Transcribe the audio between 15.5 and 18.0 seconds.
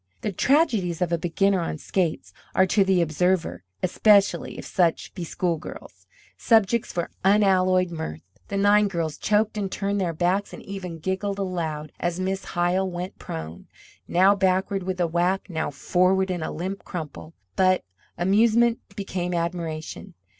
now forward in a limp crumple. But